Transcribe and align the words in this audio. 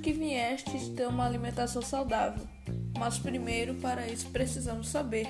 que 0.00 0.12
viestes 0.12 0.88
ter 0.88 1.06
uma 1.06 1.26
alimentação 1.26 1.82
saudável. 1.82 2.46
Mas 2.98 3.18
primeiro, 3.18 3.74
para 3.76 4.06
isso, 4.06 4.28
precisamos 4.30 4.88
saber 4.88 5.28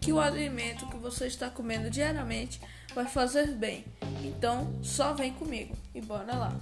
que 0.00 0.12
o 0.12 0.20
alimento 0.20 0.88
que 0.88 0.96
você 0.96 1.26
está 1.26 1.48
comendo 1.48 1.88
diariamente 1.88 2.60
vai 2.94 3.06
fazer 3.06 3.54
bem. 3.54 3.84
Então, 4.24 4.72
só 4.82 5.14
vem 5.14 5.32
comigo 5.32 5.76
e 5.94 6.00
bora 6.00 6.34
lá. 6.34 6.60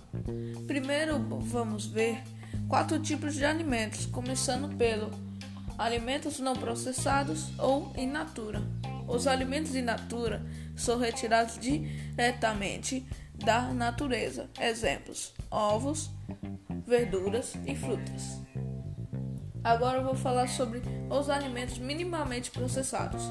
Primeiro, 0.66 1.18
vamos 1.40 1.86
ver 1.86 2.22
quatro 2.68 2.98
tipos 3.00 3.34
de 3.34 3.44
alimentos, 3.44 4.06
começando 4.06 4.76
pelo 4.76 5.10
alimentos 5.78 6.38
não 6.38 6.54
processados 6.54 7.48
ou 7.58 7.92
in 7.96 8.08
natura. 8.08 8.62
Os 9.08 9.26
alimentos 9.26 9.74
in 9.74 9.82
natura 9.82 10.44
são 10.76 10.98
retirados 10.98 11.58
diretamente 11.58 13.06
da 13.34 13.72
natureza. 13.72 14.48
Exemplos: 14.60 15.32
ovos, 15.50 16.10
verduras 16.90 17.54
e 17.64 17.76
frutas. 17.76 18.40
Agora 19.62 19.98
eu 19.98 20.04
vou 20.04 20.16
falar 20.16 20.48
sobre 20.48 20.82
os 21.08 21.30
alimentos 21.30 21.78
minimamente 21.78 22.50
processados. 22.50 23.22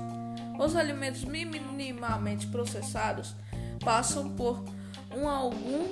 Os 0.57 0.77
alimentos 0.77 1.25
minimamente 1.25 2.47
processados 2.47 3.35
passam 3.83 4.33
por 4.35 4.63
um 5.13 5.27
algum 5.27 5.87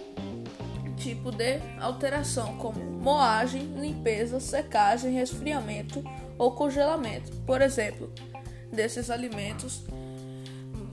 tipo 0.95 1.29
de 1.29 1.59
alteração, 1.79 2.57
como 2.57 2.79
moagem, 2.79 3.63
limpeza, 3.77 4.39
secagem, 4.39 5.13
resfriamento 5.13 6.01
ou 6.37 6.53
congelamento. 6.53 7.31
Por 7.41 7.61
exemplo, 7.61 8.13
desses 8.71 9.09
alimentos 9.09 9.83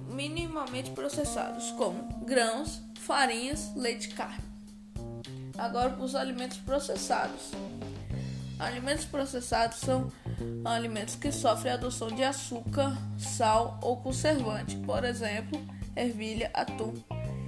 minimamente 0.08 0.90
processados, 0.90 1.70
como 1.72 2.02
grãos, 2.24 2.82
farinhas, 2.98 3.72
leite 3.76 4.08
carne. 4.08 4.53
Agora, 5.56 5.90
para 5.90 6.04
os 6.04 6.14
alimentos 6.14 6.58
processados. 6.58 7.52
Alimentos 8.58 9.04
processados 9.04 9.78
são 9.78 10.12
alimentos 10.64 11.16
que 11.16 11.30
sofrem 11.32 11.72
adoção 11.72 12.08
de 12.08 12.22
açúcar, 12.22 12.96
sal 13.18 13.78
ou 13.82 13.96
conservante, 13.96 14.76
por 14.78 15.04
exemplo, 15.04 15.60
ervilha, 15.96 16.50
atum 16.54 16.94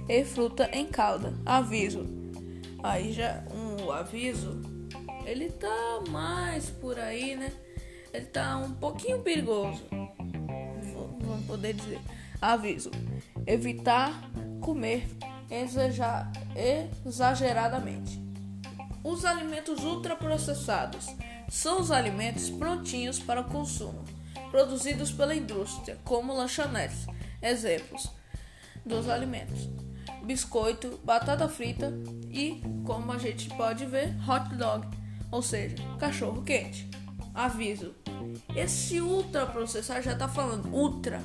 e 0.07 0.23
fruta 0.23 0.69
em 0.73 0.85
calda. 0.85 1.33
Aviso. 1.45 2.05
Aí 2.83 3.11
já 3.11 3.43
um 3.51 3.91
aviso, 3.91 4.61
ele 5.25 5.49
tá 5.49 6.03
mais 6.09 6.69
por 6.69 6.99
aí, 6.99 7.35
né? 7.35 7.51
Ele 8.13 8.25
tá 8.25 8.57
um 8.57 8.71
pouquinho 8.73 9.19
perigoso. 9.19 9.83
Vamos 11.21 11.45
poder 11.45 11.73
dizer. 11.73 11.99
Aviso: 12.41 12.91
evitar 13.45 14.13
comer 14.61 15.07
exageradamente. 16.57 18.19
Os 19.03 19.23
alimentos 19.23 19.83
ultraprocessados 19.83 21.05
são 21.47 21.79
os 21.79 21.91
alimentos 21.91 22.49
prontinhos 22.49 23.19
para 23.19 23.43
consumo, 23.43 24.03
produzidos 24.51 25.11
pela 25.11 25.35
indústria, 25.35 25.97
como 26.03 26.33
lanchonetes. 26.33 27.05
Exemplos 27.41 28.09
dos 28.85 29.07
alimentos: 29.07 29.69
biscoito, 30.23 30.99
batata 31.03 31.47
frita 31.47 31.93
e, 32.29 32.61
como 32.85 33.11
a 33.11 33.17
gente 33.17 33.49
pode 33.49 33.85
ver, 33.85 34.15
hot 34.27 34.55
dog, 34.55 34.87
ou 35.31 35.41
seja, 35.41 35.75
cachorro 35.99 36.41
quente. 36.41 36.89
Aviso: 37.33 37.93
esse 38.55 38.99
ultraprocessado 38.99 40.01
já 40.01 40.13
está 40.13 40.27
falando 40.27 40.73
ultra 40.73 41.21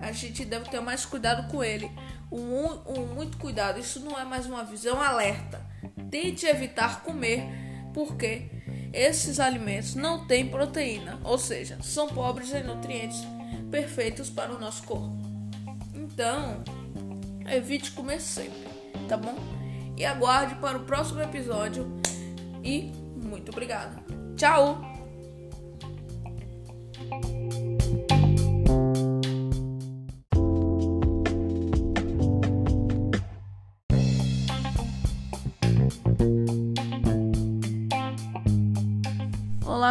a 0.00 0.12
gente 0.12 0.44
deve 0.44 0.68
ter 0.70 0.80
mais 0.80 1.04
cuidado 1.04 1.48
com 1.50 1.62
ele. 1.62 1.90
Um, 2.30 2.66
um, 2.86 3.06
muito 3.14 3.36
cuidado, 3.38 3.80
isso 3.80 4.00
não 4.00 4.18
é 4.18 4.24
mais 4.24 4.46
uma 4.46 4.64
visão, 4.64 4.96
é 4.96 4.98
um 4.98 5.02
alerta. 5.02 5.60
Tente 6.10 6.46
evitar 6.46 7.02
comer, 7.02 7.44
porque 7.92 8.48
esses 8.92 9.40
alimentos 9.40 9.94
não 9.94 10.26
têm 10.26 10.48
proteína, 10.48 11.20
ou 11.24 11.38
seja, 11.38 11.78
são 11.82 12.08
pobres 12.08 12.52
em 12.52 12.62
nutrientes 12.62 13.20
perfeitos 13.70 14.30
para 14.30 14.52
o 14.52 14.58
nosso 14.58 14.82
corpo. 14.84 15.16
Então, 15.94 16.62
evite 17.48 17.92
comer 17.92 18.20
sempre, 18.20 18.68
tá 19.08 19.16
bom? 19.16 19.36
E 19.96 20.04
aguarde 20.04 20.54
para 20.56 20.78
o 20.78 20.84
próximo 20.84 21.20
episódio. 21.20 22.00
E 22.62 22.92
muito 23.16 23.50
obrigada. 23.50 24.02
Tchau! 24.36 24.89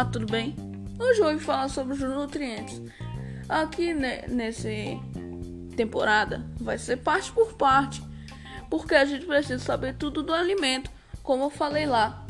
Olá, 0.00 0.08
tudo 0.08 0.24
bem? 0.32 0.56
Hoje 0.98 1.20
eu 1.20 1.24
vou 1.26 1.38
falar 1.38 1.68
sobre 1.68 1.92
os 1.92 2.00
nutrientes. 2.00 2.80
Aqui 3.46 3.92
nesse 3.92 4.98
temporada 5.76 6.42
vai 6.58 6.78
ser 6.78 6.96
parte 6.96 7.30
por 7.30 7.52
parte, 7.52 8.02
porque 8.70 8.94
a 8.94 9.04
gente 9.04 9.26
precisa 9.26 9.62
saber 9.62 9.96
tudo 9.96 10.22
do 10.22 10.32
alimento, 10.32 10.90
como 11.22 11.44
eu 11.44 11.50
falei 11.50 11.84
lá. 11.84 12.24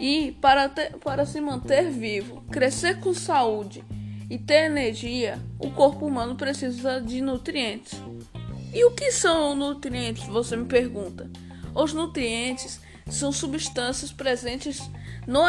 E 0.00 0.32
para, 0.40 0.68
ter, 0.68 0.96
para 0.96 1.24
se 1.24 1.40
manter 1.40 1.92
vivo, 1.92 2.40
crescer 2.50 2.98
com 2.98 3.14
saúde 3.14 3.84
e 4.28 4.36
ter 4.36 4.64
energia, 4.64 5.38
o 5.60 5.70
corpo 5.70 6.06
humano 6.06 6.34
precisa 6.34 7.00
de 7.00 7.20
nutrientes. 7.20 8.02
E 8.74 8.84
o 8.84 8.90
que 8.90 9.12
são 9.12 9.54
nutrientes? 9.54 10.26
Você 10.26 10.56
me 10.56 10.66
pergunta. 10.66 11.30
Os 11.72 11.92
nutrientes 11.92 12.80
são 13.08 13.30
substâncias 13.30 14.10
presentes 14.10 14.90
no 15.26 15.42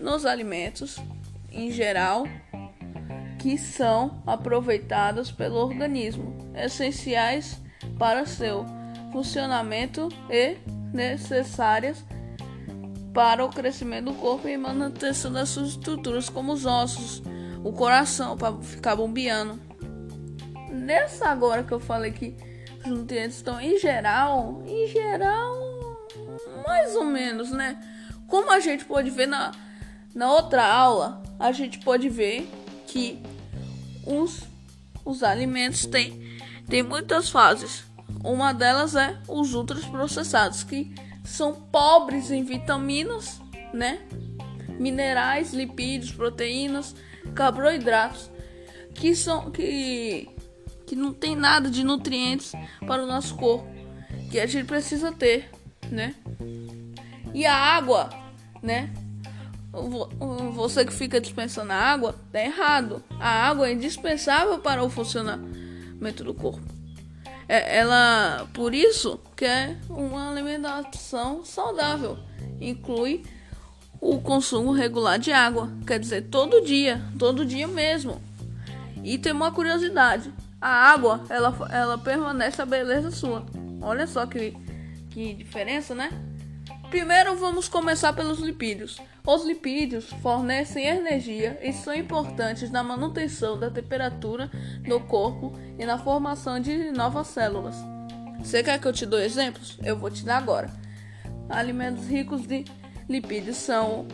nos 0.00 0.26
alimentos 0.26 0.96
em 1.50 1.70
geral 1.70 2.24
que 3.38 3.56
são 3.56 4.22
aproveitados 4.26 5.30
pelo 5.30 5.56
organismo, 5.56 6.36
essenciais 6.54 7.60
para 7.98 8.26
seu 8.26 8.66
funcionamento 9.12 10.08
e 10.28 10.56
necessárias 10.92 12.04
para 13.14 13.44
o 13.44 13.48
crescimento 13.48 14.12
do 14.12 14.14
corpo 14.14 14.46
e 14.46 14.56
manutenção 14.58 15.32
das 15.32 15.48
suas 15.48 15.68
estruturas, 15.68 16.28
como 16.28 16.52
os 16.52 16.66
ossos, 16.66 17.22
o 17.64 17.72
coração, 17.72 18.36
para 18.36 18.54
ficar 18.58 18.94
bombeando. 18.96 19.58
Nessa 20.70 21.28
agora 21.28 21.62
que 21.62 21.72
eu 21.72 21.80
falei 21.80 22.12
que 22.12 22.36
os 22.84 22.90
nutrientes 22.90 23.36
estão 23.36 23.58
em 23.58 23.78
geral, 23.78 24.62
em 24.66 24.86
geral, 24.88 25.56
mais 26.66 26.94
ou 26.94 27.04
menos, 27.04 27.50
né? 27.50 27.78
Como 28.26 28.50
a 28.50 28.60
gente 28.60 28.84
pode 28.84 29.10
ver 29.10 29.26
na, 29.26 29.52
na 30.14 30.32
outra 30.32 30.66
aula, 30.66 31.22
a 31.38 31.52
gente 31.52 31.78
pode 31.80 32.08
ver 32.08 32.48
que 32.86 33.22
os, 34.06 34.42
os 35.04 35.22
alimentos 35.22 35.86
têm, 35.86 36.38
têm 36.68 36.82
muitas 36.82 37.30
fases. 37.30 37.84
Uma 38.24 38.52
delas 38.52 38.94
é 38.94 39.18
os 39.28 39.54
ultraprocessados, 39.54 40.64
que 40.64 40.94
são 41.24 41.52
pobres 41.52 42.30
em 42.30 42.44
vitaminas, 42.44 43.40
né? 43.72 44.00
Minerais, 44.78 45.52
lipídios, 45.52 46.12
proteínas, 46.12 46.94
carboidratos, 47.34 48.30
que 48.94 49.14
são 49.14 49.50
que 49.50 50.28
que 50.86 50.94
não 50.94 51.12
tem 51.12 51.34
nada 51.34 51.68
de 51.68 51.82
nutrientes 51.82 52.52
para 52.86 53.02
o 53.02 53.06
nosso 53.06 53.34
corpo, 53.34 53.66
que 54.30 54.38
a 54.38 54.46
gente 54.46 54.66
precisa 54.66 55.10
ter, 55.10 55.50
né? 55.90 56.14
E 57.36 57.44
a 57.44 57.54
água, 57.54 58.08
né? 58.62 58.88
Você 60.54 60.86
que 60.86 60.92
fica 60.92 61.20
dispensando 61.20 61.70
a 61.70 61.76
água, 61.76 62.14
tá 62.32 62.40
errado. 62.40 63.04
A 63.20 63.28
água 63.28 63.68
é 63.68 63.74
indispensável 63.74 64.58
para 64.58 64.82
o 64.82 64.88
funcionamento 64.88 66.24
do 66.24 66.32
corpo. 66.32 66.62
É, 67.46 67.76
ela, 67.76 68.48
por 68.54 68.74
isso, 68.74 69.20
que 69.36 69.44
é 69.44 69.76
uma 69.90 70.30
alimentação 70.30 71.44
saudável. 71.44 72.18
Inclui 72.58 73.22
o 74.00 74.18
consumo 74.18 74.72
regular 74.72 75.18
de 75.18 75.30
água, 75.30 75.70
quer 75.86 75.98
dizer, 75.98 76.28
todo 76.30 76.64
dia, 76.64 77.04
todo 77.18 77.44
dia 77.44 77.68
mesmo. 77.68 78.18
E 79.04 79.18
tem 79.18 79.32
uma 79.32 79.52
curiosidade: 79.52 80.32
a 80.58 80.70
água, 80.90 81.22
ela, 81.28 81.54
ela 81.70 81.98
permanece 81.98 82.62
a 82.62 82.64
beleza 82.66 83.10
sua. 83.10 83.44
Olha 83.82 84.06
só 84.06 84.24
que, 84.24 84.56
que 85.10 85.34
diferença, 85.34 85.94
né? 85.94 86.10
Primeiro 86.90 87.36
vamos 87.36 87.68
começar 87.68 88.12
pelos 88.12 88.38
lipídios. 88.38 88.98
Os 89.26 89.44
lipídios 89.44 90.08
fornecem 90.22 90.86
energia 90.86 91.58
e 91.60 91.72
são 91.72 91.92
importantes 91.92 92.70
na 92.70 92.82
manutenção 92.82 93.58
da 93.58 93.68
temperatura 93.68 94.48
do 94.86 95.00
corpo 95.00 95.52
e 95.78 95.84
na 95.84 95.98
formação 95.98 96.60
de 96.60 96.92
novas 96.92 97.26
células. 97.26 97.74
Você 98.38 98.62
quer 98.62 98.80
que 98.80 98.86
eu 98.86 98.92
te 98.92 99.04
dê 99.04 99.24
exemplos? 99.24 99.76
Eu 99.82 99.98
vou 99.98 100.10
te 100.10 100.24
dar 100.24 100.38
agora. 100.38 100.70
Alimentos 101.48 102.06
ricos 102.06 102.46
de 102.46 102.64
lipídios 103.08 103.56
são 103.56 104.06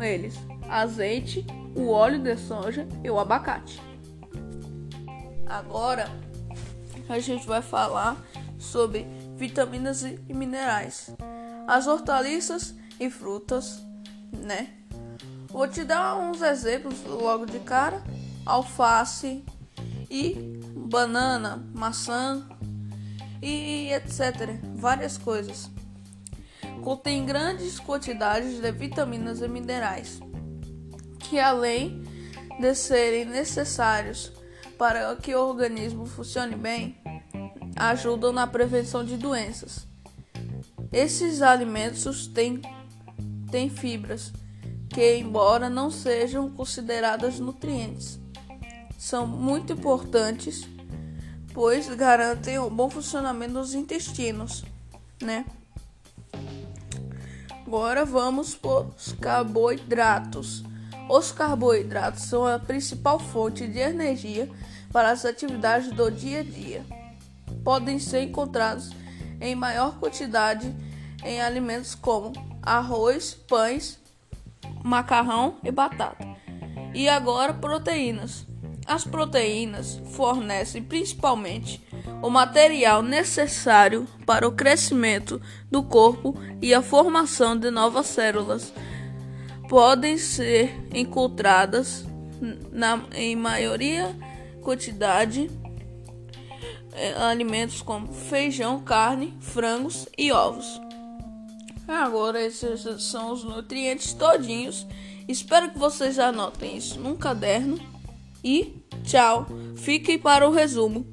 eles: 0.00 0.34
azeite, 0.68 1.46
o 1.76 1.90
óleo 1.90 2.18
de 2.18 2.36
soja 2.38 2.88
e 3.02 3.10
o 3.10 3.18
abacate. 3.18 3.82
Agora 5.46 6.08
a 7.06 7.18
gente 7.18 7.46
vai 7.46 7.60
falar 7.60 8.16
sobre 8.58 9.06
vitaminas 9.36 10.02
e 10.02 10.18
minerais. 10.32 11.14
As 11.66 11.86
hortaliças 11.86 12.74
e 13.00 13.10
frutas 13.10 13.84
né? 14.42 14.68
Vou 15.48 15.68
te 15.68 15.84
dar 15.84 16.16
uns 16.16 16.42
exemplos 16.42 17.02
logo 17.04 17.46
de 17.46 17.60
cara: 17.60 18.02
alface 18.44 19.44
e 20.10 20.34
banana, 20.76 21.64
maçã 21.74 22.46
e 23.42 23.92
etc. 23.92 24.58
Várias 24.74 25.16
coisas. 25.16 25.70
Contém 26.82 27.24
grandes 27.24 27.78
quantidades 27.78 28.60
de 28.60 28.72
vitaminas 28.72 29.40
e 29.40 29.48
minerais 29.48 30.20
que, 31.18 31.38
além 31.38 32.02
de 32.60 32.74
serem 32.74 33.24
necessários 33.24 34.32
para 34.76 35.16
que 35.16 35.34
o 35.34 35.48
organismo 35.48 36.04
funcione 36.04 36.54
bem, 36.54 36.98
ajudam 37.74 38.32
na 38.32 38.46
prevenção 38.46 39.02
de 39.02 39.16
doenças. 39.16 39.86
Esses 40.94 41.42
alimentos 41.42 42.28
têm, 42.28 42.62
têm 43.50 43.68
fibras 43.68 44.32
que, 44.88 45.16
embora 45.16 45.68
não 45.68 45.90
sejam 45.90 46.48
consideradas 46.48 47.40
nutrientes, 47.40 48.20
são 48.96 49.26
muito 49.26 49.72
importantes, 49.72 50.68
pois 51.52 51.88
garantem 51.88 52.60
o 52.60 52.70
bom 52.70 52.88
funcionamento 52.88 53.54
dos 53.54 53.74
intestinos, 53.74 54.64
né? 55.20 55.44
Agora 57.66 58.04
vamos 58.04 58.54
para 58.54 58.86
os 58.96 59.10
carboidratos. 59.20 60.62
Os 61.10 61.32
carboidratos 61.32 62.22
são 62.22 62.46
a 62.46 62.56
principal 62.56 63.18
fonte 63.18 63.66
de 63.66 63.80
energia 63.80 64.48
para 64.92 65.10
as 65.10 65.24
atividades 65.24 65.90
do 65.90 66.08
dia 66.08 66.38
a 66.38 66.44
dia. 66.44 66.86
Podem 67.64 67.98
ser 67.98 68.22
encontrados 68.22 68.90
em 69.44 69.54
maior 69.54 69.98
quantidade 69.98 70.74
em 71.22 71.40
alimentos 71.40 71.94
como 71.94 72.32
arroz, 72.62 73.34
pães, 73.34 73.98
macarrão 74.82 75.56
e 75.62 75.70
batata. 75.70 76.26
E 76.94 77.08
agora, 77.08 77.52
proteínas. 77.52 78.46
As 78.86 79.04
proteínas 79.04 80.00
fornecem 80.12 80.82
principalmente 80.82 81.82
o 82.22 82.28
material 82.28 83.02
necessário 83.02 84.06
para 84.26 84.46
o 84.46 84.52
crescimento 84.52 85.40
do 85.70 85.82
corpo 85.82 86.34
e 86.60 86.74
a 86.74 86.82
formação 86.82 87.56
de 87.56 87.70
novas 87.70 88.06
células 88.06 88.72
podem 89.68 90.18
ser 90.18 90.74
encontradas 90.92 92.04
na, 92.70 93.02
em 93.14 93.34
maioria 93.34 94.14
quantidade 94.62 95.50
alimentos 97.20 97.82
como 97.82 98.12
feijão, 98.12 98.80
carne, 98.80 99.36
frangos 99.40 100.06
e 100.16 100.32
ovos. 100.32 100.80
Agora 101.86 102.42
esses 102.42 103.02
são 103.02 103.32
os 103.32 103.44
nutrientes 103.44 104.12
todinhos. 104.12 104.86
Espero 105.28 105.70
que 105.70 105.78
vocês 105.78 106.18
anotem 106.18 106.76
isso 106.76 106.98
num 106.98 107.16
caderno 107.16 107.78
e 108.42 108.82
tchau. 109.04 109.46
Fiquem 109.76 110.18
para 110.18 110.48
o 110.48 110.52
resumo. 110.52 111.06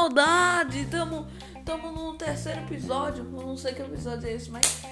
Saudade! 0.00 0.86
Tamo, 0.86 1.26
tamo 1.64 1.92
no 1.92 2.14
terceiro 2.14 2.60
episódio. 2.62 3.22
Não 3.24 3.56
sei 3.56 3.74
que 3.74 3.82
episódio 3.82 4.28
é 4.28 4.32
esse, 4.32 4.50
mas. 4.50 4.82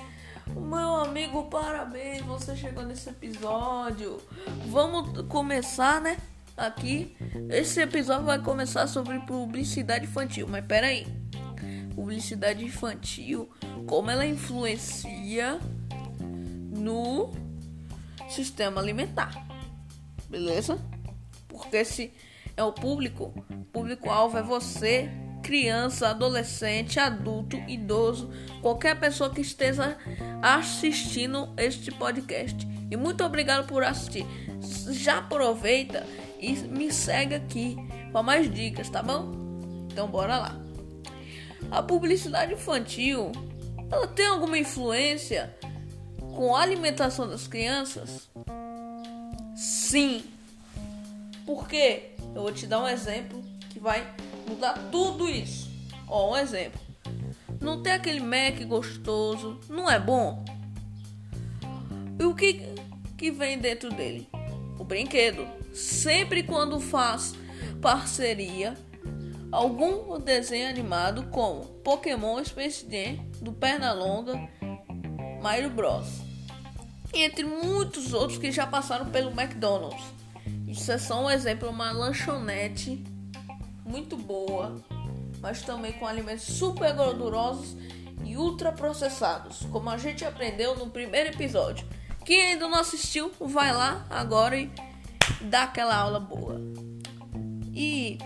Meu 0.55 0.97
amigo, 0.97 1.45
parabéns! 1.45 2.23
Você 2.27 2.55
chegou 2.55 2.85
nesse 2.85 3.09
episódio. 3.09 4.21
Vamos 4.67 5.23
começar, 5.29 6.01
né? 6.01 6.19
Aqui. 6.57 7.17
Esse 7.49 7.81
episódio 7.81 8.27
vai 8.27 8.39
começar 8.43 8.87
sobre 8.87 9.19
publicidade 9.21 10.05
infantil. 10.05 10.47
Mas 10.47 10.65
pera 10.67 10.89
aí. 10.89 11.07
Publicidade 11.95 12.63
infantil. 12.65 13.49
Como 13.87 14.11
ela 14.11 14.27
influencia 14.27 15.59
no 16.21 17.33
sistema 18.29 18.81
alimentar. 18.81 19.47
Beleza? 20.29 20.79
Porque 21.49 21.83
se 21.83 22.13
é 22.59 22.63
o 22.65 22.73
público, 22.73 23.33
público-alvo 23.73 24.37
é 24.37 24.43
você, 24.43 25.09
criança, 25.45 26.09
adolescente, 26.09 26.99
adulto, 26.99 27.57
idoso, 27.69 28.31
qualquer 28.61 28.99
pessoa 28.99 29.31
que 29.31 29.41
esteja 29.41 29.97
assistindo 30.43 31.55
este 31.57 31.93
podcast. 31.93 32.67
E 32.91 32.97
muito 32.97 33.23
obrigado 33.23 33.65
por 33.69 33.85
assistir. 33.85 34.27
Já 34.91 35.19
aproveita 35.19 36.05
e 36.41 36.53
me 36.55 36.93
segue 36.93 37.37
aqui 37.37 37.77
para 38.11 38.25
mais 38.25 38.53
dicas, 38.53 38.91
tá 38.91 39.05
bom? 39.05 39.33
Então 39.93 40.09
bora 40.09 40.37
lá. 40.39 40.61
A 41.71 41.81
publicidade 41.81 42.55
infantil, 42.55 43.31
ela 43.89 44.09
tem 44.09 44.27
alguma 44.27 44.59
influência 44.59 45.57
com 46.35 46.57
a 46.57 46.63
alimentação 46.63 47.29
das 47.29 47.47
crianças? 47.47 48.29
Sim. 49.55 50.25
Por 51.47 51.69
quê? 51.69 52.18
Eu 52.35 52.43
vou 52.43 52.53
te 52.53 52.67
dar 52.67 52.83
um 52.83 52.89
exemplo 52.89 53.43
que 53.71 53.79
vai 53.79 54.07
mudar 54.49 54.75
tudo 54.91 55.29
isso. 55.29 55.71
Ó, 56.07 56.33
um 56.33 56.37
exemplo. 56.37 56.81
Não 57.61 57.83
tem 57.83 57.93
aquele 57.93 58.21
Mac 58.21 58.61
gostoso, 58.67 59.59
não 59.69 59.91
é 59.91 59.99
bom? 59.99 60.45
E 62.19 62.25
o 62.25 62.35
que 62.35 62.75
que 63.17 63.31
vem 63.31 63.59
dentro 63.59 63.91
dele? 63.91 64.29
O 64.79 64.85
brinquedo. 64.85 65.47
Sempre 65.75 66.43
quando 66.43 66.81
faz 66.81 67.35
parceria 67.81 68.75
algum 69.51 70.19
desenho 70.19 70.69
animado 70.69 71.25
como 71.31 71.65
Pokémon 71.83 72.43
Space 72.45 72.87
Jam 72.89 73.25
do 73.41 73.53
Pernalonga, 73.53 74.39
Mario 75.43 75.71
Bros. 75.71 76.21
Entre 77.13 77.45
muitos 77.45 78.13
outros 78.13 78.39
que 78.39 78.53
já 78.53 78.67
passaram 78.67 79.07
pelo 79.07 79.31
McDonald's. 79.31 80.18
Isso 80.69 80.93
é 80.93 80.99
só 80.99 81.25
um 81.25 81.31
exemplo, 81.31 81.71
uma 81.71 81.91
lanchonete 81.93 83.03
muito 83.87 84.19
boa, 84.19 84.77
mas 85.41 85.63
também 85.63 85.93
com 85.93 86.07
alimentos 86.07 86.45
super 86.45 86.93
gordurosos 86.95 87.75
e 88.23 88.37
ultraprocessados, 88.37 89.61
como 89.73 89.89
a 89.89 89.97
gente 89.97 90.27
aprendeu 90.27 90.77
no 90.77 90.91
primeiro 90.91 91.31
episódio. 91.31 91.89
Quem 92.23 92.43
ainda 92.43 92.69
não 92.69 92.79
assistiu, 92.79 93.33
vai 93.41 93.73
lá 93.73 94.05
agora 94.11 94.59
e 94.59 94.71
dá 95.41 95.63
aquela 95.63 95.97
aula 95.97 96.21
boa. 96.21 96.61
E, 97.73 98.19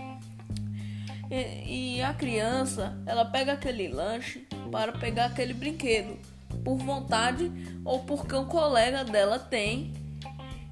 e, 1.31 1.95
e 1.95 2.01
a 2.01 2.13
criança, 2.13 3.01
ela 3.05 3.23
pega 3.23 3.53
aquele 3.53 3.87
lanche 3.87 4.45
para 4.69 4.91
pegar 4.91 5.27
aquele 5.27 5.53
brinquedo 5.53 6.19
por 6.65 6.75
vontade 6.75 7.49
ou 7.85 7.99
porque 7.99 8.35
um 8.35 8.45
colega 8.45 9.05
dela 9.05 9.39
tem 9.39 9.93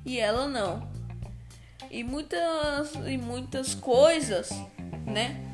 e 0.06 0.20
ela 0.20 0.50
não 0.50 0.91
e 1.92 2.04
muitas 2.06 2.94
e 3.06 3.18
muitas 3.18 3.76
coisas, 3.76 4.50
né? 5.06 5.46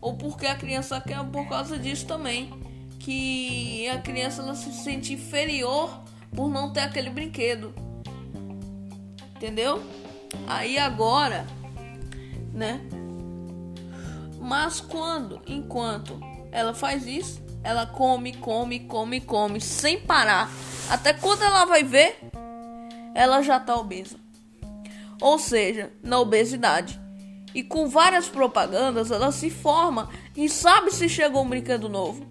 Ou 0.00 0.16
porque 0.16 0.46
a 0.46 0.56
criança 0.56 0.98
quer 1.00 1.22
por 1.24 1.46
causa 1.48 1.78
disso 1.78 2.06
também, 2.06 2.50
que 2.98 3.86
a 3.88 3.98
criança 3.98 4.40
ela 4.40 4.54
se 4.54 4.72
sente 4.72 5.12
inferior 5.12 6.02
por 6.34 6.48
não 6.48 6.72
ter 6.72 6.80
aquele 6.80 7.10
brinquedo. 7.10 7.74
Entendeu? 9.36 9.82
Aí 10.46 10.78
agora, 10.78 11.46
né? 12.54 12.80
Mas 14.40 14.80
quando, 14.80 15.42
enquanto 15.46 16.18
ela 16.50 16.72
faz 16.72 17.06
isso, 17.06 17.42
ela 17.62 17.86
come, 17.86 18.32
come, 18.32 18.80
come, 18.80 19.20
come 19.20 19.60
sem 19.60 20.00
parar. 20.00 20.50
Até 20.88 21.12
quando 21.12 21.42
ela 21.42 21.66
vai 21.66 21.84
ver, 21.84 22.18
ela 23.14 23.42
já 23.42 23.60
tá 23.60 23.76
obesa 23.76 24.16
ou 25.20 25.38
seja, 25.38 25.92
na 26.02 26.18
obesidade. 26.18 27.00
E 27.54 27.62
com 27.62 27.88
várias 27.88 28.28
propagandas, 28.28 29.10
ela 29.10 29.32
se 29.32 29.50
forma 29.50 30.08
e 30.36 30.48
sabe 30.48 30.92
se 30.92 31.08
chegou 31.08 31.42
um 31.42 31.48
brinquedo 31.48 31.88
novo. 31.88 32.26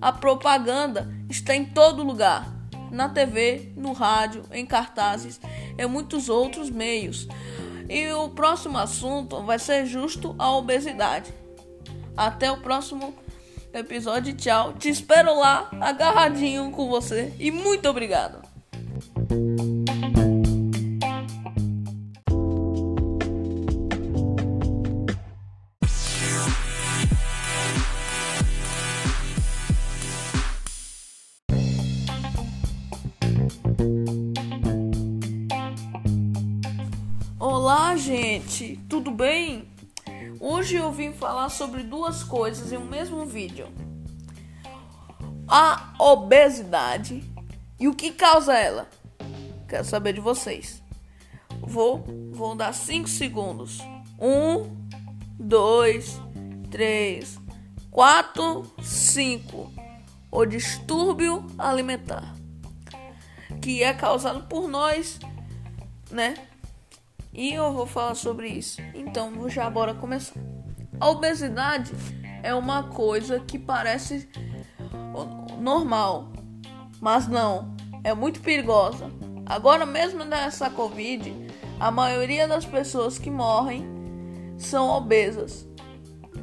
A 0.00 0.12
propaganda 0.12 1.08
está 1.30 1.54
em 1.54 1.64
todo 1.64 2.02
lugar, 2.02 2.52
na 2.90 3.08
TV, 3.08 3.72
no 3.76 3.92
rádio, 3.92 4.42
em 4.52 4.66
cartazes, 4.66 5.40
em 5.78 5.86
muitos 5.86 6.28
outros 6.28 6.70
meios. 6.70 7.28
E 7.88 8.10
o 8.12 8.28
próximo 8.30 8.78
assunto 8.78 9.42
vai 9.42 9.58
ser 9.58 9.86
justo 9.86 10.34
a 10.38 10.50
obesidade. 10.50 11.32
Até 12.16 12.50
o 12.50 12.58
próximo 12.58 13.14
episódio. 13.72 14.34
Tchau. 14.34 14.74
Te 14.74 14.88
espero 14.88 15.38
lá, 15.38 15.68
agarradinho 15.80 16.70
com 16.70 16.88
você. 16.88 17.32
E 17.38 17.50
muito 17.50 17.88
obrigado. 17.88 18.43
Tudo 39.04 39.16
bem? 39.18 39.68
Hoje 40.40 40.76
eu 40.76 40.90
vim 40.90 41.12
falar 41.12 41.50
sobre 41.50 41.82
duas 41.82 42.22
coisas 42.22 42.72
em 42.72 42.78
um 42.78 42.86
mesmo 42.86 43.26
vídeo: 43.26 43.68
a 45.46 45.92
obesidade 45.98 47.22
e 47.78 47.86
o 47.86 47.94
que 47.94 48.12
causa 48.12 48.54
ela. 48.54 48.88
Quero 49.68 49.84
saber 49.84 50.14
de 50.14 50.22
vocês. 50.22 50.82
Vou, 51.60 52.02
vou 52.32 52.54
dar 52.54 52.72
5 52.72 53.06
segundos. 53.06 53.78
1, 54.18 54.88
2, 55.38 56.20
3, 56.70 57.38
4, 57.90 58.74
5. 58.82 59.72
O 60.30 60.46
distúrbio 60.46 61.46
alimentar, 61.58 62.34
que 63.60 63.82
é 63.82 63.92
causado 63.92 64.46
por 64.48 64.66
nós, 64.66 65.18
né? 66.10 66.53
E 67.34 67.52
eu 67.52 67.72
vou 67.72 67.86
falar 67.86 68.14
sobre 68.14 68.48
isso. 68.48 68.80
Então, 68.94 69.48
já 69.48 69.68
bora 69.68 69.92
começar. 69.92 70.38
A 71.00 71.10
obesidade 71.10 71.92
é 72.42 72.54
uma 72.54 72.84
coisa 72.84 73.40
que 73.40 73.58
parece 73.58 74.28
normal, 75.58 76.32
mas 77.00 77.26
não, 77.26 77.74
é 78.04 78.14
muito 78.14 78.40
perigosa. 78.40 79.10
Agora 79.46 79.84
mesmo 79.84 80.24
nessa 80.24 80.70
Covid, 80.70 81.34
a 81.80 81.90
maioria 81.90 82.46
das 82.46 82.64
pessoas 82.64 83.18
que 83.18 83.30
morrem 83.30 83.84
são 84.56 84.88
obesas. 84.88 85.66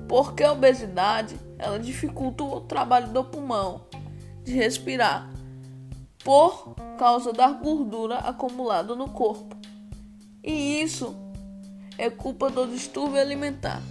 Porque 0.08 0.44
a 0.44 0.52
obesidade, 0.52 1.36
ela 1.58 1.80
dificulta 1.80 2.44
o 2.44 2.62
trabalho 2.62 3.08
do 3.08 3.24
pulmão 3.24 3.86
de 4.44 4.54
respirar 4.54 5.30
por 6.24 6.76
causa 6.98 7.32
da 7.32 7.50
gordura 7.52 8.18
acumulada 8.18 8.96
no 8.96 9.10
corpo. 9.10 9.51
E 10.44 10.82
isso 10.82 11.16
é 11.98 12.10
culpa 12.10 12.50
do 12.50 12.66
distúrbio 12.66 13.22
alimentar. 13.22 13.82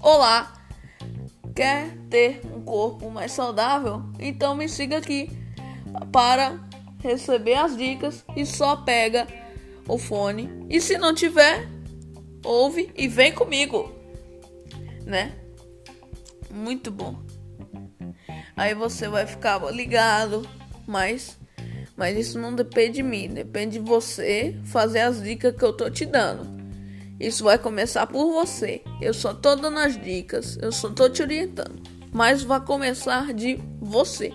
Olá! 0.00 0.52
Quer 1.54 1.96
ter 2.08 2.42
um 2.44 2.60
corpo 2.62 3.10
mais 3.10 3.32
saudável? 3.32 4.02
Então 4.18 4.54
me 4.54 4.68
siga 4.68 4.98
aqui 4.98 5.30
para 6.12 6.60
receber 7.02 7.54
as 7.54 7.76
dicas 7.76 8.24
e 8.36 8.46
só 8.46 8.76
pega 8.76 9.26
o 9.88 9.98
fone. 9.98 10.48
E 10.70 10.80
se 10.80 10.96
não 10.96 11.12
tiver, 11.12 11.68
ouve 12.44 12.92
e 12.94 13.08
vem 13.08 13.32
comigo, 13.32 13.90
né? 15.04 15.34
Muito 16.50 16.90
bom. 16.92 17.16
Aí 18.56 18.74
você 18.74 19.08
vai 19.08 19.26
ficar 19.26 19.58
ligado, 19.72 20.48
mas 20.86 21.36
mas 21.96 22.16
isso 22.16 22.38
não 22.38 22.54
depende 22.54 22.96
de 22.96 23.02
mim, 23.02 23.28
depende 23.28 23.78
de 23.78 23.84
você 23.84 24.54
fazer 24.64 25.00
as 25.00 25.22
dicas 25.22 25.56
que 25.56 25.64
eu 25.64 25.72
tô 25.72 25.88
te 25.88 26.04
dando. 26.04 26.54
Isso 27.18 27.44
vai 27.44 27.56
começar 27.56 28.06
por 28.06 28.30
você. 28.30 28.82
Eu 29.00 29.14
só 29.14 29.32
tô 29.32 29.56
dando 29.56 29.78
as 29.78 29.98
dicas, 30.00 30.58
eu 30.60 30.70
só 30.70 30.90
tô 30.90 31.08
te 31.08 31.22
orientando. 31.22 31.82
Mas 32.12 32.42
vai 32.42 32.60
começar 32.60 33.32
de 33.32 33.58
você. 33.80 34.32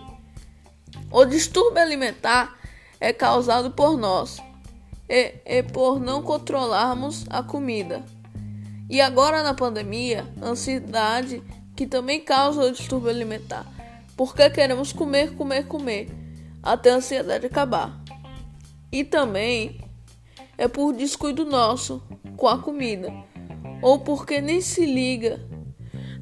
O 1.12 1.24
distúrbio 1.26 1.82
alimentar 1.82 2.58
é 3.00 3.14
causado 3.14 3.72
por 3.72 3.98
nós 3.98 4.40
e, 5.08 5.62
por 5.72 6.00
não 6.00 6.24
controlarmos 6.24 7.26
a 7.30 7.44
comida. 7.44 8.04
E 8.90 9.00
agora 9.00 9.44
na 9.44 9.54
pandemia, 9.54 10.26
ansiedade 10.42 11.44
que 11.76 11.86
também 11.86 12.20
causa 12.20 12.64
o 12.64 12.72
distúrbio 12.72 13.10
alimentar. 13.10 13.66
Porque 14.18 14.50
queremos 14.50 14.92
comer, 14.92 15.36
comer, 15.36 15.68
comer 15.68 16.21
até 16.62 16.92
a 16.92 16.96
ansiedade 16.96 17.46
acabar. 17.46 18.04
E 18.92 19.04
também 19.04 19.80
é 20.58 20.68
por 20.68 20.94
descuido 20.94 21.46
nosso 21.46 22.04
com 22.36 22.48
a 22.48 22.58
comida, 22.58 23.12
ou 23.82 24.00
porque 24.00 24.42
nem 24.42 24.62
se 24.62 24.86
liga, 24.86 25.40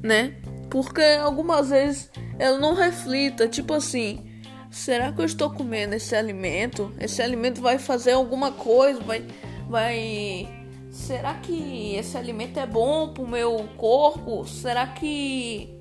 né? 0.02 0.40
Porque 0.70 1.02
algumas 1.02 1.70
vezes 1.70 2.10
ela 2.38 2.58
não 2.58 2.74
reflita, 2.74 3.48
tipo 3.48 3.74
assim, 3.74 4.40
será 4.70 5.12
que 5.12 5.20
eu 5.20 5.24
estou 5.24 5.50
comendo 5.50 5.94
esse 5.94 6.14
alimento? 6.14 6.92
Esse 6.98 7.20
alimento 7.20 7.60
vai 7.60 7.78
fazer 7.78 8.12
alguma 8.12 8.52
coisa, 8.52 9.00
vai 9.00 9.24
vai 9.68 10.48
será 10.90 11.34
que 11.34 11.94
esse 11.94 12.16
alimento 12.16 12.58
é 12.58 12.66
bom 12.66 13.12
para 13.12 13.22
o 13.22 13.28
meu 13.28 13.68
corpo? 13.76 14.44
Será 14.46 14.86
que 14.86 15.78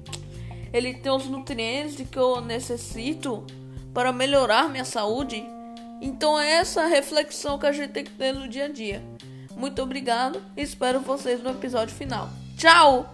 ele 0.71 0.93
tem 0.93 1.11
os 1.11 1.25
nutrientes 1.27 2.07
que 2.07 2.17
eu 2.17 2.39
necessito? 2.41 3.45
Para 3.93 4.11
melhorar 4.11 4.69
minha 4.69 4.85
saúde? 4.85 5.45
Então 6.01 6.39
é 6.39 6.51
essa 6.51 6.85
reflexão 6.85 7.57
que 7.59 7.65
a 7.65 7.71
gente 7.71 7.91
tem 7.91 8.03
que 8.03 8.11
ter 8.11 8.33
no 8.33 8.47
dia 8.47 8.65
a 8.65 8.69
dia. 8.69 9.03
Muito 9.55 9.81
obrigado 9.81 10.41
e 10.55 10.61
espero 10.61 11.01
vocês 11.01 11.41
no 11.43 11.49
episódio 11.49 11.93
final. 11.93 12.29
Tchau! 12.57 13.13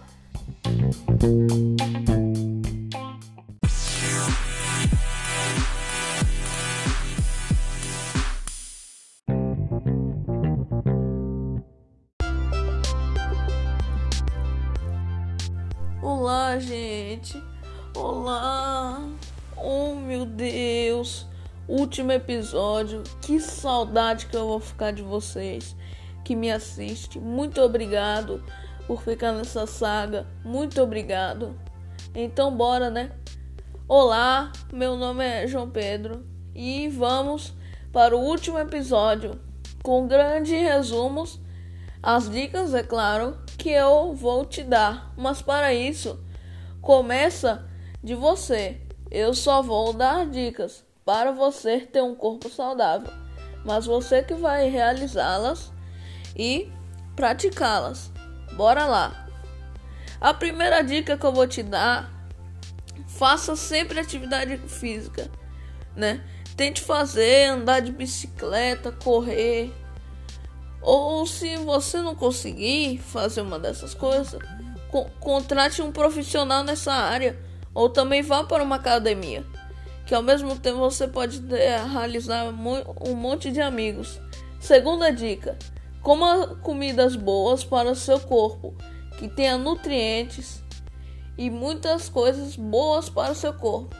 Último 21.96 22.12
episódio. 22.12 23.02
Que 23.22 23.40
saudade 23.40 24.26
que 24.26 24.36
eu 24.36 24.46
vou 24.46 24.60
ficar 24.60 24.90
de 24.90 25.02
vocês 25.02 25.74
que 26.22 26.36
me 26.36 26.52
assiste. 26.52 27.18
Muito 27.18 27.58
obrigado 27.62 28.44
por 28.86 29.02
ficar 29.02 29.32
nessa 29.32 29.66
saga. 29.66 30.26
Muito 30.44 30.82
obrigado. 30.82 31.58
Então 32.14 32.54
bora, 32.54 32.90
né? 32.90 33.12
Olá, 33.88 34.52
meu 34.70 34.94
nome 34.94 35.24
é 35.24 35.46
João 35.46 35.70
Pedro 35.70 36.22
e 36.54 36.86
vamos 36.88 37.54
para 37.90 38.14
o 38.14 38.20
último 38.20 38.58
episódio 38.58 39.40
com 39.82 40.06
grandes 40.06 40.52
resumos, 40.52 41.40
as 42.02 42.28
dicas, 42.28 42.74
é 42.74 42.82
claro, 42.82 43.38
que 43.56 43.70
eu 43.70 44.12
vou 44.12 44.44
te 44.44 44.62
dar. 44.62 45.14
Mas 45.16 45.40
para 45.40 45.72
isso, 45.72 46.22
começa 46.82 47.66
de 48.04 48.14
você. 48.14 48.82
Eu 49.10 49.32
só 49.32 49.62
vou 49.62 49.94
dar 49.94 50.26
dicas 50.26 50.85
para 51.06 51.30
você 51.30 51.78
ter 51.78 52.02
um 52.02 52.16
corpo 52.16 52.50
saudável, 52.50 53.12
mas 53.64 53.86
você 53.86 54.24
que 54.24 54.34
vai 54.34 54.68
realizá-las 54.68 55.72
e 56.36 56.68
praticá-las. 57.14 58.10
Bora 58.54 58.84
lá! 58.84 59.28
A 60.20 60.34
primeira 60.34 60.82
dica 60.82 61.16
que 61.16 61.24
eu 61.24 61.32
vou 61.32 61.46
te 61.46 61.62
dar: 61.62 62.10
faça 63.06 63.54
sempre 63.54 64.00
atividade 64.00 64.58
física, 64.66 65.30
né? 65.94 66.24
Tente 66.56 66.80
fazer, 66.80 67.50
andar 67.50 67.80
de 67.80 67.92
bicicleta, 67.92 68.90
correr. 68.90 69.72
Ou 70.82 71.24
se 71.26 71.56
você 71.56 71.98
não 71.98 72.14
conseguir 72.14 72.98
fazer 72.98 73.42
uma 73.42 73.58
dessas 73.58 73.94
coisas, 73.94 74.40
co 74.90 75.04
contrate 75.20 75.82
um 75.82 75.92
profissional 75.92 76.64
nessa 76.64 76.92
área 76.92 77.38
ou 77.74 77.88
também 77.88 78.22
vá 78.22 78.42
para 78.42 78.62
uma 78.62 78.76
academia, 78.76 79.44
que 80.06 80.14
ao 80.14 80.22
mesmo 80.22 80.56
tempo 80.56 80.78
você 80.78 81.08
pode 81.08 81.42
realizar 81.92 82.46
um 82.46 83.14
monte 83.14 83.50
de 83.50 83.60
amigos. 83.60 84.20
Segunda 84.60 85.10
dica: 85.10 85.58
coma 86.00 86.56
comidas 86.62 87.16
boas 87.16 87.64
para 87.64 87.90
o 87.90 87.96
seu 87.96 88.20
corpo, 88.20 88.74
que 89.18 89.28
tenha 89.28 89.58
nutrientes 89.58 90.62
e 91.36 91.50
muitas 91.50 92.08
coisas 92.08 92.56
boas 92.56 93.08
para 93.10 93.32
o 93.32 93.34
seu 93.34 93.52
corpo. 93.52 93.94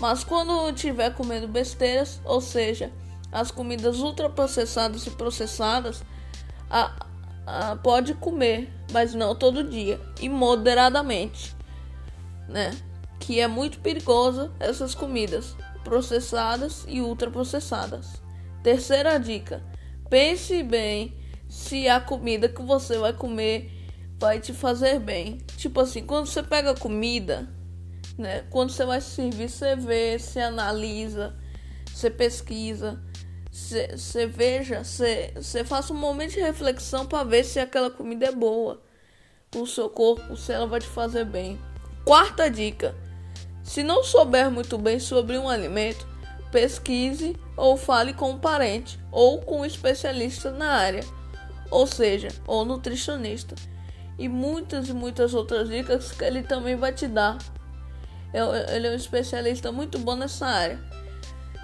Mas 0.00 0.24
quando 0.24 0.68
estiver 0.70 1.14
comendo 1.14 1.48
besteiras, 1.48 2.20
ou 2.24 2.40
seja, 2.40 2.92
as 3.32 3.50
comidas 3.50 4.00
ultraprocessadas 4.00 5.06
e 5.06 5.10
processadas, 5.10 6.02
a, 6.68 7.06
a, 7.46 7.76
pode 7.76 8.14
comer, 8.14 8.70
mas 8.92 9.14
não 9.14 9.34
todo 9.34 9.64
dia 9.64 10.00
e 10.20 10.28
moderadamente, 10.28 11.56
né? 12.48 12.76
Que 13.18 13.40
é 13.40 13.46
muito 13.46 13.80
perigosa 13.80 14.52
essas 14.60 14.94
comidas 14.94 15.56
processadas 15.84 16.84
e 16.88 17.00
ultraprocessadas. 17.00 18.22
Terceira 18.62 19.18
dica: 19.18 19.62
pense 20.10 20.62
bem 20.62 21.16
se 21.48 21.88
a 21.88 22.00
comida 22.00 22.48
que 22.48 22.62
você 22.62 22.98
vai 22.98 23.12
comer 23.12 23.70
vai 24.18 24.40
te 24.40 24.52
fazer 24.52 24.98
bem. 24.98 25.38
Tipo 25.56 25.80
assim, 25.80 26.04
quando 26.04 26.26
você 26.26 26.42
pega 26.42 26.74
comida, 26.74 27.48
né? 28.18 28.44
Quando 28.50 28.70
você 28.70 28.84
vai 28.84 29.00
servir, 29.00 29.48
você 29.48 29.76
vê, 29.76 30.18
você 30.18 30.40
analisa, 30.40 31.34
você 31.92 32.10
pesquisa, 32.10 33.00
você, 33.50 34.26
veja, 34.26 34.84
você, 34.84 35.32
você 35.34 35.64
faça 35.64 35.92
um 35.92 35.96
momento 35.96 36.32
de 36.32 36.40
reflexão 36.40 37.06
para 37.06 37.24
ver 37.24 37.44
se 37.44 37.58
aquela 37.58 37.90
comida 37.90 38.26
é 38.26 38.32
boa 38.32 38.82
o 39.54 39.66
seu 39.66 39.88
corpo, 39.88 40.36
se 40.36 40.52
ela 40.52 40.66
vai 40.66 40.80
te 40.80 40.86
fazer 40.86 41.24
bem. 41.24 41.58
Quarta 42.04 42.50
dica: 42.50 42.94
se 43.66 43.82
não 43.82 44.04
souber 44.04 44.48
muito 44.48 44.78
bem 44.78 45.00
sobre 45.00 45.36
um 45.36 45.48
alimento, 45.48 46.06
pesquise 46.52 47.36
ou 47.56 47.76
fale 47.76 48.14
com 48.14 48.30
um 48.30 48.38
parente 48.38 48.98
ou 49.10 49.40
com 49.42 49.60
um 49.60 49.64
especialista 49.64 50.52
na 50.52 50.68
área. 50.68 51.04
ou 51.68 51.84
seja, 51.84 52.28
o 52.46 52.64
nutricionista. 52.64 53.56
E 54.16 54.28
muitas 54.28 54.88
e 54.88 54.92
muitas 54.92 55.34
outras 55.34 55.68
dicas 55.68 56.12
que 56.12 56.24
ele 56.24 56.44
também 56.44 56.76
vai 56.76 56.92
te 56.92 57.08
dar. 57.08 57.38
Ele 58.32 58.86
é 58.86 58.90
um 58.92 58.94
especialista 58.94 59.72
muito 59.72 59.98
bom 59.98 60.14
nessa 60.14 60.46
área. 60.46 60.78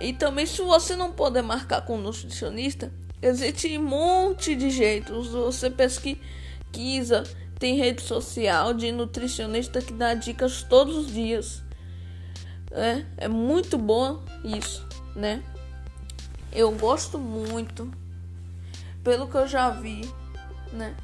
E 0.00 0.12
também, 0.12 0.44
se 0.44 0.61
você 0.61 0.97
não 0.97 1.12
puder 1.12 1.42
marcar 1.42 1.82
com 1.82 1.94
um 1.94 2.00
nutricionista, 2.00 2.92
existe 3.23 3.78
um 3.78 3.85
monte 3.85 4.56
de 4.56 4.71
jeitos. 4.71 5.28
Você 5.28 5.71
pesquisa, 5.71 7.23
tem 7.61 7.76
rede 7.76 8.02
social 8.02 8.75
de 8.75 8.90
nutricionista 8.90 9.80
que 9.80 9.92
dá 9.92 10.14
dicas 10.14 10.64
todos 10.64 10.97
os 10.97 11.12
dias. 11.12 11.62
É, 12.72 13.04
é 13.24 13.28
muito 13.28 13.76
bom 13.76 14.22
isso, 14.42 14.86
né? 15.14 15.42
Eu 16.50 16.72
gosto 16.72 17.18
muito, 17.18 17.90
pelo 19.04 19.28
que 19.28 19.36
eu 19.36 19.46
já 19.46 19.70
vi, 19.70 20.10
né? 20.72 20.96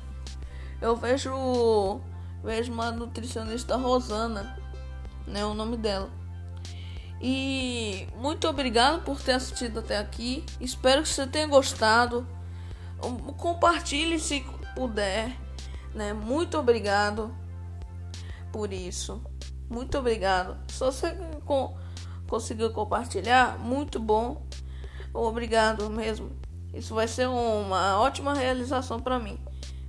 Eu 0.81 0.97
vejo, 0.97 2.01
vejo 2.43 2.73
uma 2.73 2.91
nutricionista 2.91 3.77
Rosana, 3.77 4.59
né? 5.27 5.45
O 5.45 5.55
nome 5.55 5.77
dela. 5.77 6.11
E 7.21 8.07
muito 8.17 8.49
obrigado 8.49 9.03
por 9.03 9.21
ter 9.21 9.33
assistido 9.33 9.81
até 9.81 9.99
aqui. 9.99 10.45
Espero 10.61 11.03
que 11.03 11.09
você 11.09 11.27
tenha 11.27 11.47
gostado. 11.47 12.27
Compartilhe 13.37 14.19
se 14.19 14.45
puder, 14.75 15.37
né? 15.95 16.13
Muito 16.13 16.57
obrigado 16.57 17.35
por 18.53 18.73
isso. 18.73 19.21
Muito 19.69 19.99
obrigado. 19.99 20.57
Se 20.69 20.81
você 20.81 21.17
conseguiu 22.27 22.71
compartilhar, 22.71 23.59
muito 23.59 23.99
bom. 23.99 24.47
Obrigado 25.13 25.89
mesmo. 25.91 26.31
Isso 26.73 26.95
vai 26.95 27.09
ser 27.09 27.29
uma 27.29 27.99
ótima 28.01 28.35
realização 28.35 29.01
para 29.01 29.19
mim. 29.19 29.39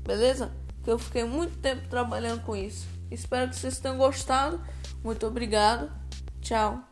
Beleza? 0.06 0.52
Que 0.84 0.92
eu 0.92 0.98
fiquei 0.98 1.24
muito 1.24 1.58
tempo 1.60 1.88
trabalhando 1.88 2.42
com 2.44 2.56
isso. 2.56 2.88
Espero 3.12 3.50
que 3.50 3.56
vocês 3.56 3.80
tenham 3.80 3.98
gostado. 3.98 4.60
Muito 5.04 5.26
obrigado. 5.28 5.92
Tchau. 6.42 6.89